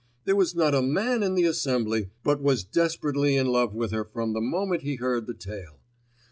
[0.25, 4.03] There was not a man in the assembly but was desperately in love with her
[4.03, 5.77] from the moment he heard the tale.